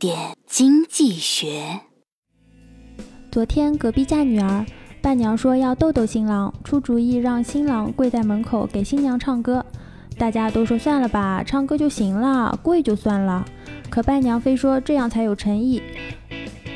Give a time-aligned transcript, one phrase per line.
[0.00, 1.78] 点经济学。
[3.30, 4.64] 昨天隔壁家女儿
[5.02, 9.62] 伴娘说要逗逗新郎，出主意让新郎跪在门口给新娘唱歌。
[10.16, 13.44] 大家都说算了吧，唱歌就行了，跪就算了。
[13.90, 15.82] 可伴娘非说这样才有诚意。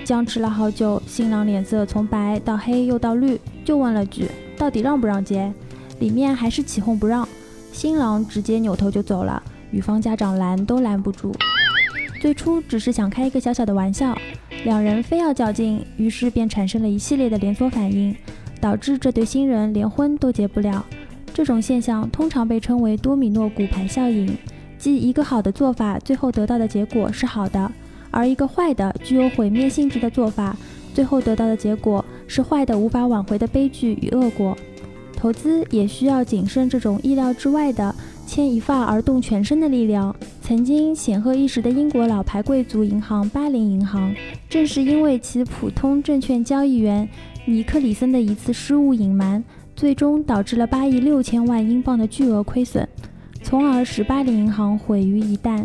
[0.04, 4.28] 僵持了好久，新郎脸色从白到黑又到绿，就问了句
[4.58, 5.50] ：“到底让不让接？”
[5.98, 7.26] 里面还是起哄不让。
[7.72, 11.34] 新郎直接扭头就走了，女方家长拦都拦不住。
[12.24, 14.16] 最初只是想开一个小小的玩笑，
[14.64, 18.16] 两人非要较劲，于是便产生了一系列的连锁反应，
[18.62, 20.82] 导致这对新人连婚都结不了。
[21.34, 24.34] 这种现象通常被称为多米诺骨牌效应，
[24.78, 27.70] 即一个好的做法最后得到的结果是好的，
[28.10, 30.56] 而一个坏的、具有毁灭性质的做法
[30.94, 34.56] 最后得到的结果是坏的、无法挽回的悲剧与恶果。
[35.24, 37.94] 投资也需要谨慎这种意料之外的。
[38.26, 40.14] 牵一发而动全身的力量。
[40.42, 44.14] 曾经显赫一时的英国老牌贵族银行巴林银行，
[44.50, 47.08] 正是因为其普通证券交易员
[47.46, 49.42] 尼克里森的一次失误隐瞒，
[49.74, 52.86] 最终导致了八亿六千万英镑的巨额亏损，
[53.42, 55.64] 从而使巴林银行毁于一旦。